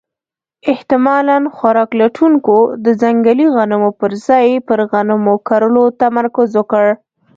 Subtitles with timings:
[0.71, 6.85] احتمالاً خوراک لټونکو د ځنګلي غنمو پر ځای پر غنمو کرلو تمرکز وکړ.